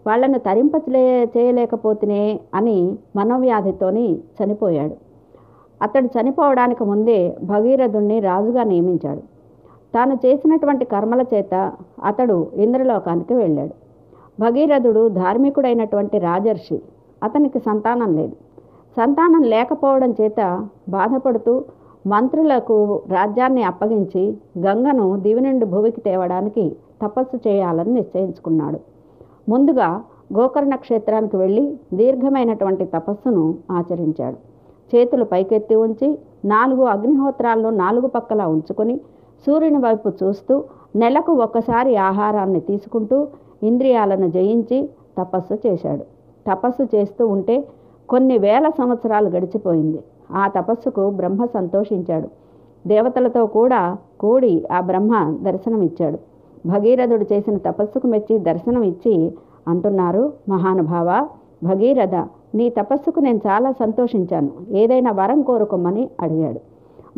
[0.07, 4.95] వాళ్ళను తరింపలే చేయలేకపోతేనే అని మనోవ్యాధితోని చనిపోయాడు.
[5.83, 9.38] అతడు చనిపోవడానికి ముందే భగీరథుణ్ణి రాజుగా నియమించాడు.
[9.95, 11.55] తాను చేసినటువంటి కర్మల చేత
[12.05, 13.75] అతడు ఇంద్రలోకానికి వెళ్ళాడు.
[14.41, 16.83] భగీరథుడు ధార్మికుడైనటువంటి రాజర్షి
[17.23, 18.35] అతనికి సంతానం లేదు.
[18.97, 20.41] సంతానం లేకపోవడం చేత
[20.89, 21.65] బాధపడుతూ
[22.07, 24.23] మంత్రులకు రాజ్యాన్ని అప్పగించి
[24.59, 28.79] గంగను దివి నుండి భూమికి తేవడానికి తపస్సు చేయాలని నిశ్చయించుకున్నాడు.
[29.49, 29.89] ముందుగా
[30.37, 34.39] గోకర్ణ క్షేత్రానికి వెళ్ళి దీర్ఘమైనటువంటి తపస్సును ఆచరించాడు.
[34.91, 39.01] చేతులు పైకెత్తి ఉంచి నాలుగు అగ్నిహోత్రాలను నాలుగు పక్కల ఉంచుకొని
[39.47, 40.65] సూర్యుని వైపు చూస్తూ
[40.97, 43.27] నెలకు ఒక్కసారి ఆహారాన్ని తీసుకుంటూ
[43.63, 46.05] ఇంద్రియాలను జయించి తపస్సు చేశాడు.
[46.47, 47.69] తపస్సు చేస్తూ ఉంటే
[48.09, 49.99] కొన్ని వేల సంవత్సరాలు గడిచిపోయింది.
[50.31, 52.29] ఆ తపస్సుకు బ్రహ్మ సంతోషించాడు.
[52.87, 56.19] దేవతలతో కూడా కూడి ఆ బ్రహ్మ దర్శనమిచ్చాడు.
[56.67, 59.33] భగీరథుడు చేసిన తపస్సుకు మెచ్చి దర్శనం ఇచ్చి
[59.69, 61.29] అంటున్నారు మహానుభావ
[61.65, 62.15] భగీరథ
[62.55, 64.51] నీ తపస్సుకు నేను చాలా సంతోషించాను.
[64.71, 66.61] ఏదైనా వరం కోరుకోమని అడిగాడు.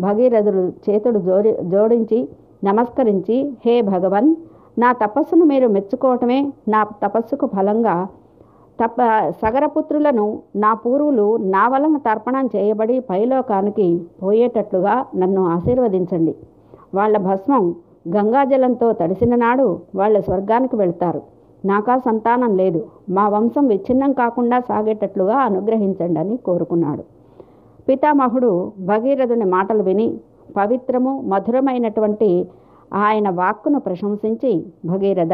[0.01, 2.19] భగీరథుడు చేతుడు జోడి జోడించి
[2.65, 3.37] నమస్కరించి
[3.67, 4.31] హే భగవన్
[4.79, 7.97] నా తపస్సును మీరు మెచ్చుకోవటమే నా తపస్సుకు ఫలంగా.
[8.79, 8.99] తప్ప
[9.43, 13.89] సగరపుత్రులను నా పూర్వులు నా వలన తర్పణం చేయబడి పైలోకానికి
[14.23, 16.35] పోయేటట్లుగా నన్ను ఆశీర్వదించండి.
[16.95, 17.65] వాళ్ళ భస్మం
[18.17, 21.23] గంగాజలంతో తడిసిన నాడు వాళ్ళ స్వర్గానికి వెళ్తారు.
[21.65, 22.81] నాకా సంతానం లేదు.
[23.09, 27.03] మా వంశం విచ్ఛిన్నం కాకుండా సాగేటట్లుగా అనుగ్రహించండి అని కోరుకున్నాడు.
[27.91, 30.21] పితామహుడు భగీరథుని మాటలు విని
[30.57, 32.49] పవిత్రము మధురమైనటువంటి
[32.95, 35.33] ఆయన వాక్కును ప్రశంసించి భగీరథ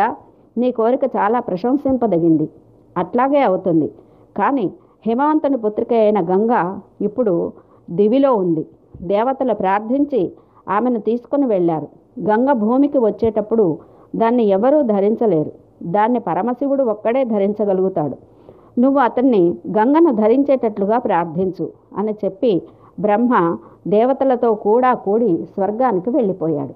[0.59, 2.49] నీ కోరిక చాలా ప్రశంసింపదగింది.
[2.97, 3.89] అట్లాగే అవుతుంది.
[4.37, 4.71] కానీ
[5.07, 6.53] హిమవంతుని పుత్రిక అయిన గంగ
[7.01, 7.53] ఇప్పుడు
[7.91, 8.67] దివిలో ఉంది.
[9.03, 10.33] దేవతలు ప్రార్థించి
[10.69, 11.89] ఆమెను తీసుకుని వెళ్ళారు.
[12.21, 13.79] గంగ భూమికి వచ్చేటప్పుడు
[14.17, 15.53] దాన్ని ఎవరూ ధరించలేరు.
[15.83, 18.36] దాన్ని పరమశివుడు ఒక్కడే ధరించగలుగుతాడు.
[18.79, 22.63] నువ్వు అతన్ని గంగను ధరించేటట్లుగా ప్రార్థించు అని చెప్పి
[23.01, 26.75] బ్రహ్మ దేవతలతో కూడా కూడి స్వర్గానికి వెళ్ళిపోయాడు.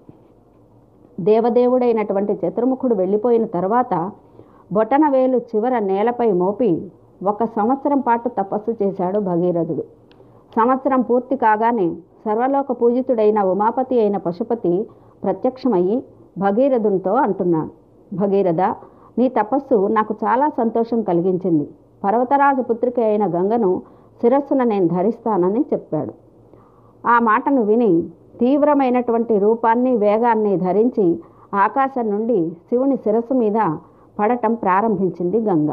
[1.21, 4.11] దేవదేవుడైనటువంటి చతుర్ముఖుడు వెళ్ళిపోయిన తర్వాత
[4.73, 6.91] బొటనవేలు చివర నేలపై మోపి
[7.23, 9.85] ఒక సంవత్సరం పాటు తపస్సు చేశాడు భగీరథుడు.
[10.57, 11.89] సంవత్సరం పూర్తి కాగానే
[12.25, 14.87] సర్వలోక పూజితుడైన ఉమాపతి అయిన పశుపతి
[15.25, 15.97] ప్రత్యక్షమయ్యి
[16.39, 17.71] భగీరథునితో అంటున్నాడు.
[18.15, 18.63] భగీరథ
[19.19, 21.67] నీ తపస్సు నాకు చాలా సంతోషం కలిగించింది.
[22.05, 23.83] పర్వతరాజు పుత్రిక అయిన గంగను
[24.23, 26.13] శిరస్సున నేను ధరిస్తానని చెప్పాడు.
[27.07, 27.93] ఆ మాటను విని
[28.41, 31.07] తీవ్రమైనటువంటి రూపాన్ని వేగాన్ని ధరించి
[31.55, 33.59] ఆకాశం నుండి శివుని శిరస్సు మీద
[34.19, 35.71] పడటం ప్రారంభించింది గంగ.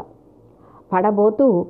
[0.93, 1.65] పడబోతూ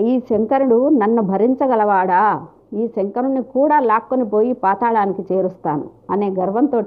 [0.00, 2.46] ఈ శంకరుడు నన్ను భరించగలవాడా?
[2.72, 6.80] ఈ శంకరుని కూడా లాక్కొని పోయి పాతాళానికి చేరుస్తాను అనే గర్వంతో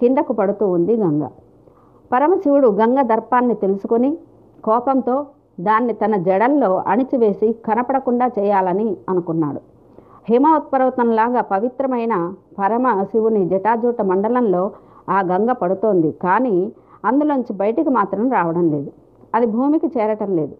[0.00, 1.24] కిందకు పడుతూ ఉంది గంగ.
[2.12, 4.18] పరమశివుడు గంగ దర్పాన్ని తెలుసుకొని
[4.64, 5.26] కోపంతో
[5.60, 9.60] దాన్ని తన జడల్లో అణిచివేసి కనపడకుండా చేయాలని అనుకున్నాడు.
[10.30, 14.70] హిమవత్పర్వతంలాగా పవిత్రమైన పరమ శివుని జటాజూట మండలంలో
[15.08, 16.12] ఆ గంగ పడుతోంది.
[16.12, 16.72] కానీ
[17.04, 18.90] అందులోంచి బయటికి మాత్రం రావడం లేదు.
[19.34, 20.54] అది భూమికి చేరటం లేదు.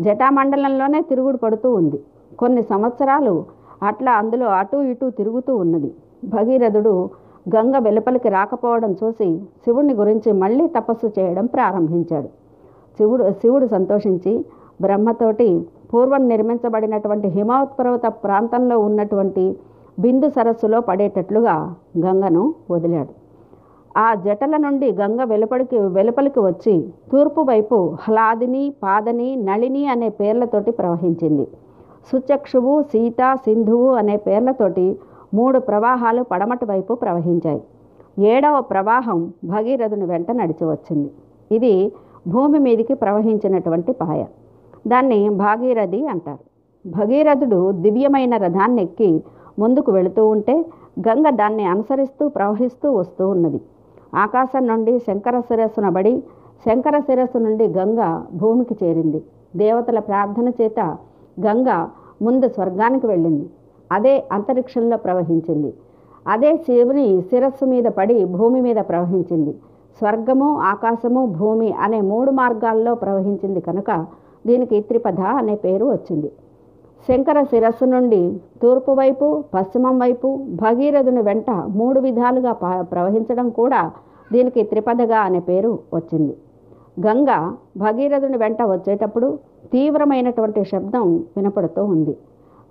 [0.00, 2.00] జటామండలంలోనే తిరుగుడు పడుతూ ఉంది.
[2.38, 3.44] కొన్ని సంవత్సరాలు
[3.82, 5.94] అట్లా అందులో అటు ఇటు తిరుగుతూ ఉన్నది.
[6.24, 7.10] భగీరథుడు
[7.56, 12.28] గంగ వెలుపలికి రాకపోవడం చూసి శివుణ్ణి గురించి మళ్ళీ తపస్సు చేయడం ప్రారంభించాడు.
[13.00, 14.44] శివుడు శివుడు సంతోషించి
[14.80, 19.56] బ్రహ్మతోటి పూర్వం నిర్మించబడినటువంటి హిమవత్పర్వత ప్రాంతంలో ఉన్నటువంటి
[19.98, 21.54] బిందు సరస్సులో పడేటట్లుగా
[21.98, 23.12] గంగను వదిలాడు.
[23.98, 26.74] ఆ జటల నుండి గంగ వెలుపలికి వెలుపలికి వచ్చి
[27.12, 31.48] తూర్పు వైపు హ్లాదిని పాదని నళిని అనే పేర్లతోటి ప్రవహించింది.
[32.12, 34.98] సుచక్షువు సీత సింధువు అనే పేర్లతోటి
[35.34, 37.62] మూడు ప్రవాహాలు పడమటి వైపు ప్రవహించాయి.
[38.26, 41.10] ఏడవ ప్రవాహం భగీరథుని వెంట నడిచి వచ్చింది.
[41.56, 41.92] ఇది
[42.26, 44.24] భూమి మీదికి ప్రవహించినటువంటి పాయ.
[44.86, 46.38] దాన్ని భాగీరథి అంటారు.
[46.90, 49.22] భగీరథుడు దివ్యమైన రథాన్ని ఎక్కి
[49.58, 50.64] ముందుకు వెళుతూ ఉంటే
[51.08, 53.60] గంగ దాన్ని అనుసరిస్తూ ప్రవహిస్తూ వస్తూ ఉన్నది.
[54.14, 56.22] ఆకాశం నుండి శంకర శిరస్సున బడి
[56.66, 59.22] శంకర శిరస్సు నుండి గంగ భూమికి చేరింది.
[59.56, 60.80] దేవతల ప్రార్థన చేత
[61.46, 61.86] గంగ
[62.22, 63.50] ముందు స్వర్గానికి వెళ్ళింది.
[63.92, 65.74] అదే అంతరిక్షంలో ప్రవహించింది.
[66.28, 69.54] అదే శివుని శిరస్సు మీద పడి భూమి మీద ప్రవహించింది.
[70.00, 74.06] స్వర్గము ఆకాశము భూమి అనే మూడు మార్గాల్లో ప్రవహించింది కనుక
[74.46, 76.32] దీనికి త్రిపథ అనే పేరు వచ్చింది.
[77.08, 83.92] శంకర శిరస్సు నుండి తూర్పు వైపు పశ్చిమం వైపు భగీరథుని వెంట మూడు విధాలుగా ప- ప్రవహించడం కూడా
[84.32, 86.36] దీనికి త్రిపదగా అనే పేరు వచ్చింది.
[87.06, 89.38] గంగ భగీరథుని వెంట వచ్చేటప్పుడు
[89.72, 92.16] తీవ్రమైనటువంటి శబ్దం వినపడుతూ ఉంది.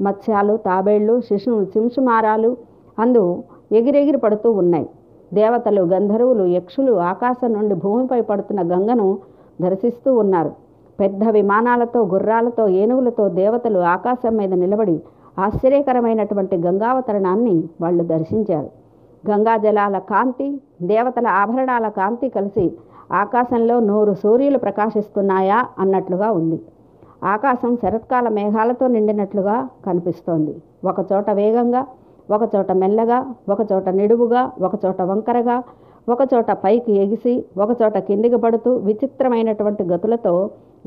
[0.01, 2.57] మత్స్యాలు తాబేళ్ళు శిశు సింసుమారాలు
[2.99, 4.89] అందు ఎగిరెగిరి పడుతూ ఉన్నాయి.
[5.33, 9.17] దేవతలు గంధర్వులు యక్షులు ఆకాశం నుండి భూమిపై పడుతున్న గంగను
[9.61, 10.51] దర్శిస్తూ ఉన్నారు.
[10.99, 15.01] పెద్ద విమానాలతో గుర్రాలతో ఏనుగులతో దేవతలు ఆకాశం మీద నిలబడి
[15.39, 18.69] ఆశ్చర్యకరమైనటువంటి గంగావతరణాన్ని వాళ్ళు దర్శించారు.
[19.31, 22.71] గంగా జలాల కాంతి దేవతల ఆభరణాల కాంతి కలిసి
[23.11, 26.61] ఆకాశంలో నూరు సూర్యులు ప్రకాశిస్తున్నాయా అన్నట్లుగా ఉంది.
[27.23, 30.55] ఆకాశం శరత్కాల మేఘాలతో నిండినట్లుగా కనిపిస్తోంది.
[30.85, 31.85] ఒకచోట వేగంగా
[32.31, 35.57] ఒకచోట మెల్లగా ఒకచోట నిడువుగా ఒకచోట వంకరగా
[36.09, 40.33] ఒకచోట పైకి ఎగిసి ఒకచోట కిందికి పడుతూ విచిత్రమైనటువంటి గతులతో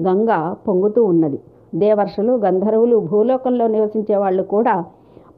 [0.00, 0.30] గంగ
[0.68, 1.38] పొంగుతూ ఉన్నది.
[1.74, 4.74] దేవర్షులు గంధర్వులు భూలోకంలో నివసించే వాళ్ళు కూడా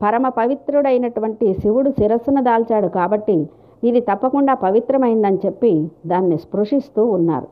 [0.03, 3.37] పరమ పవిత్రుడైనటువంటి శివుడు శిరస్సును దాల్చాడు కాబట్టి
[3.85, 5.73] ఇది తప్పకుండా పవిత్రమైందని చెప్పి
[6.07, 7.49] దాన్ని స్పృశిస్తూ ఉన్నారు.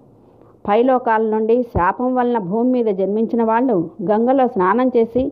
[0.69, 3.77] పైలోకాల నుండి శాపం వలన భూమి మీద జన్మించిన వాళ్ళు
[4.11, 5.23] గంగలో స్నానం చేసి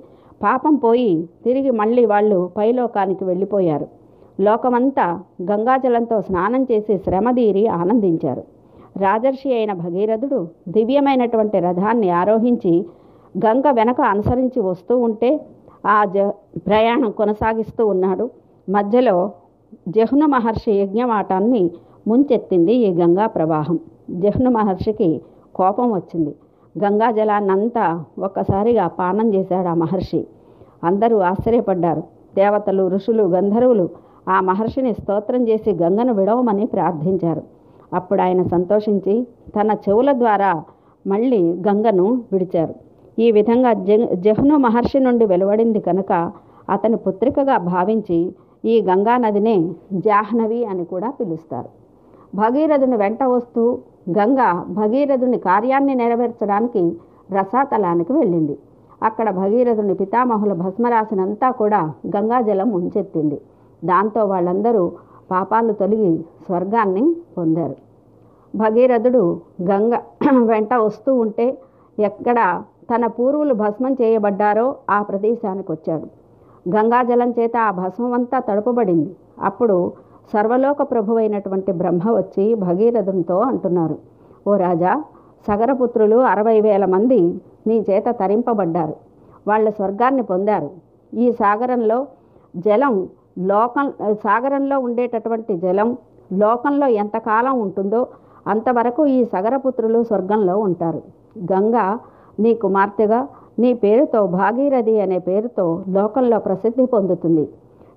[0.43, 3.87] పాపం పోయి తిరిగి మళ్ళీ వాళ్ళు పైలోకానికి వెళ్ళిపోయారు.
[4.41, 8.45] లోకమంతా గంగాజలంతో స్నానం చేసి శ్రమదీరి ఆనందించారు.
[8.97, 12.87] రాజర్షి అయిన భగీరథుడు దివ్యమైనటువంటి రథాన్ని ఆరోహించి
[13.47, 15.41] గంగ వెనక అనుసరించి వస్తూ ఉంటే
[15.87, 16.31] ఆ జ
[16.67, 18.31] ప్రయాణం కొనసాగిస్తూ ఉన్నాడు.
[18.69, 19.31] మధ్యలో
[19.89, 21.71] జహ్ను మహర్షి యజ్ఞవాటాన్ని
[22.09, 23.79] ముంచెత్తింది ఈ గంగా ప్రవాహం.
[24.11, 25.21] జహ్ను మహర్షికి
[25.55, 26.35] కోపం వచ్చింది.
[26.79, 30.27] గంగాజలాన్నంతా ఒక్కసారిగా పానం చేశాడు ఆ మహర్షి.
[30.85, 32.03] అందరూ ఆశ్చర్యపడ్డారు.
[32.37, 33.89] దేవతలు ఋషులు గంధర్వులు
[34.29, 37.43] ఆ మహర్షిని స్తోత్రం చేసి గంగను విడవమని ప్రార్థించారు.
[37.95, 39.27] అప్పుడు ఆయన సంతోషించి
[39.61, 40.65] తన చెవుల ద్వారా
[41.07, 42.75] మళ్ళీ గంగను విడిచారు.
[43.19, 43.73] ఈ విధంగా
[44.15, 46.33] జహ్ను మహర్షి నుండి వెలువడింది కనుక
[46.71, 51.69] అతని పుత్రికగా భావించి ఈ గంగానదినే జాహ్నవి అని కూడా పిలుస్తారు.
[52.35, 53.79] భగీరథుని వెంట వస్తూ
[54.17, 56.83] గంగ భగీరథుని కార్యాన్ని నెరవేర్చడానికి
[57.33, 58.55] రసాతలానికి వెళ్ళింది.
[59.03, 61.81] అక్కడ భగీరథుని పితామహుల భస్మరాశినంతా కూడా
[62.17, 63.39] గంగాజలం ముంచెత్తింది.
[63.83, 64.83] దాంతో వాళ్ళందరూ
[65.31, 66.11] పాపాలు తొలగి
[66.47, 67.05] స్వర్గాన్ని
[67.37, 67.77] పొందారు.
[68.55, 69.23] భగీరథుడు
[69.63, 69.93] గంగ
[70.51, 71.47] వెంట వస్తూ ఉంటే
[71.99, 72.39] ఎక్కడ
[72.91, 76.07] తన పూర్వులు భస్మం చేయబడ్డారో ఆ ప్రదేశానికి వచ్చాడు
[76.67, 79.11] గంగాజలం చేత ఆ భస్మం అంతా తడుపబడింది.
[79.41, 79.77] అప్పుడు
[80.33, 83.99] సర్వలోక ప్రభువైనటువంటి బ్రహ్మ వచ్చి భగీరథంతో అంటున్నారు.
[84.49, 85.03] ఓ రాజా
[85.49, 88.95] సగరపుత్రులు అరవై వేల మంది నీ చేత తరింపబడ్డారు.
[89.49, 90.71] వాళ్ళ స్వర్గాన్ని పొందారు.
[91.15, 92.07] ఈ సాగరంలో
[92.57, 95.97] జలం లోకం సాగరంలో ఉండేటటువంటి జలం
[96.33, 98.07] లోకంలో ఎంతకాలం ఉంటుందో
[98.47, 101.03] అంతవరకు ఈ సగరపుత్రులు స్వర్గంలో ఉంటారు.
[101.53, 101.77] గంగ
[102.41, 107.49] నీ కుమార్తెగా నీ పేరుతో భాగీరథి అనే పేరుతో లోకంలో ప్రసిద్ధి పొందుతుంది.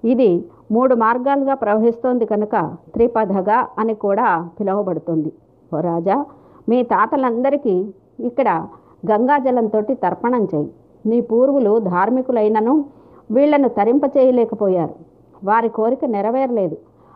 [0.03, 2.55] ఇది మూడు మార్గాలుగా ప్రవహిస్తోంది కనుక
[2.93, 5.31] త్రిపథగా అని కూడా పిలువబడుతుంది.
[5.73, 6.25] ఓ రాజా
[6.69, 7.75] మీ తాతలందరికీ
[8.19, 8.49] ఇక్కడ
[9.11, 10.69] గంగాజలంతో తర్పణం చేయి.
[11.05, 12.85] నీ పూర్వులు ధార్మికులైనను
[13.31, 14.95] వీళ్ళను తరింప చేయలేకపోయారు.
[15.43, 16.75] వారి కోరిక నెరవేరలేదు.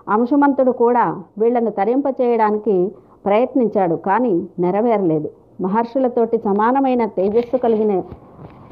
[0.10, 1.06] అంశమంతుడు కూడా
[1.38, 2.92] వీళ్ళను తరింప చేయడానికి
[3.26, 5.30] ప్రయత్నించాడు కానీ నెరవేరలేదు.
[5.62, 7.94] మహర్షులతోటి సమానమైన తేజస్సు కలిగిన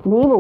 [0.08, 0.40] నీవు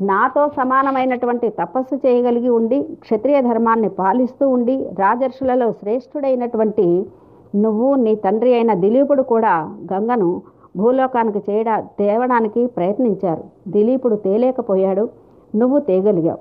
[0.00, 7.06] నాతో సమానమైనటువంటి తపస్సు చేయగలిగి ఉండి క్షత్రియ ధర్మాన్ని పాలిస్తూ ఉండి రాజర్షులలో శ్రేష్ఠుడైనటువంటి
[7.54, 10.42] నువ్వు నీ తండ్రి అయిన దిలీపుడు కూడా గంగను
[10.76, 13.44] భూలోకానికి చేయడా తేవడానికి ప్రయత్నించారు.
[13.68, 15.08] దిలీపుడు తేలేకపోయాడు.
[15.54, 16.38] నువ్వు తేగలిగావు.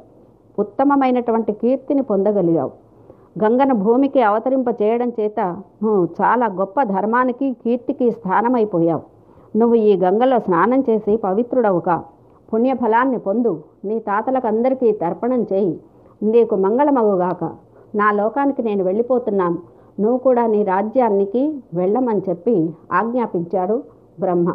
[0.60, 2.72] ఉత్తమమైనటువంటి కీర్తిని పొందగలిగావు.
[3.44, 5.40] గంగను భూమికి అవతరింప చేయడం చేత
[5.84, 9.04] నువ్వు చాలా గొప్ప ధర్మానికి కీర్తికి స్థానమైపోయావు.
[9.58, 12.04] నువ్వు ఈ గంగలో స్నానం చేసి పవిత్రుడవుగా
[12.54, 13.64] పుణ్యఫలాన్ని పొందు.
[13.86, 15.80] నీ తాతలకు అందరికీ తర్పణం చేయి.
[16.24, 17.44] నీకు మంగళమగుగాక.
[17.96, 19.58] నా లోకానికి నేను వెళ్ళిపోతున్నాను.
[20.00, 23.84] నువ్వు కూడా నీ రాజ్యానికి వెళ్ళమని చెప్పి ఆజ్ఞాపించాడు
[24.20, 24.50] బ్రహ్మ.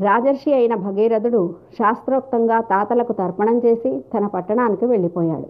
[0.00, 5.48] రాజర్షి అయిన భగీరథుడు శాస్త్రోక్తంగా తాతలకు తర్పణం చేసి తన పట్టణానికి వెళ్ళిపోయాడు.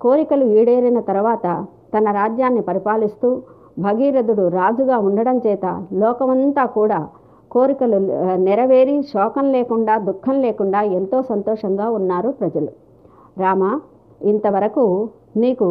[0.00, 3.42] కోరికలు ఈడేరిన తర్వాత తన రాజ్యాన్ని పరిపాలిస్తూ
[3.78, 7.08] భగీరథుడు రాజుగా ఉండడం చేత లోకమంతా కూడా
[7.50, 7.98] కోరికలు
[8.46, 12.72] నెరవేరి శోకం లేకుండా దుఃఖం లేకుండా ఎంతో సంతోషంగా ఉన్నారు ప్రజలు.
[13.42, 13.62] రామ
[14.30, 14.84] ఇంతవరకు
[15.42, 15.68] నీకు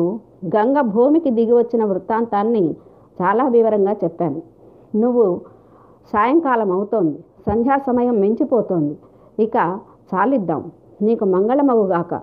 [0.56, 2.64] గంగ భూమికి దిగి వచ్చిన వృత్తాంతాన్ని
[3.18, 4.40] చాలా వివరంగా చెప్పాను.
[5.02, 5.26] నువ్వు
[6.14, 8.96] సాయంకాలం అవుతోంది సంధ్యా సమయం మించిపోతోంది
[9.46, 9.58] ఇక
[10.12, 10.62] చాలిద్దాం
[11.08, 12.14] నీకు మంగళమగుగాక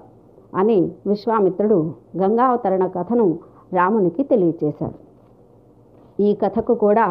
[0.60, 1.78] అని విశ్వామిత్రుడు
[2.22, 3.26] గంగావతరణ కథను
[3.72, 4.98] రామునికి తెలియచేశాడు
[6.18, 7.06] ఈ కథకు కూడా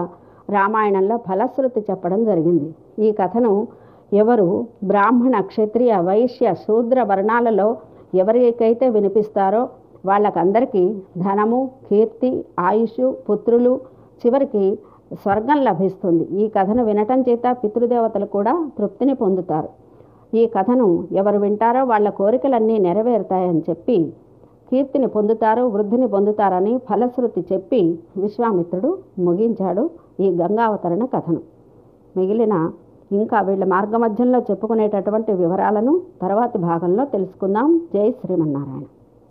[0.49, 2.73] రామాయణంలో ఫలశ్రుతి చెప్పడం జరిగింది.
[2.99, 3.67] ఈ కథను
[4.13, 7.77] ఎవరు బ్రాహ్మణ క్షత్రియ వైశ్య శూద్ర వర్ణాలలో
[8.15, 9.69] ఎవరికైతే వినిపిస్తారో
[10.05, 13.81] వాళ్ళకందరికీ ధనము కీర్తి ఆయుష్ పుత్రులు
[14.25, 14.77] చివరికి
[15.23, 16.25] స్వర్గం లభిస్తుంది.
[16.25, 19.69] ఈ కథను వినటం చేత పితృదేవతలు కూడా తృప్తిని పొందుతారు.
[20.33, 24.13] ఈ కథను ఎవరు వింటారో వాళ్ళ కోరికలన్నీ నెరవేరుతాయని చెప్పి
[24.73, 31.41] కీర్తిని పొందుతారు వృద్ధిని పొందుతారని ఫలశ్రుతి చెప్పి విశ్వామిత్రుడు ముగించాడు ఈ గంగావతరణ కథను.
[32.17, 32.71] మిగిలిన
[33.11, 37.81] ఇంకా వీళ్ళ మార్గమధ్యంలో చెప్పుకునేటటువంటి వివరాలను తర్వాతి భాగంలో తెలుసుకుందాం.
[37.93, 38.83] జై శ్రీమన్నారాయణ.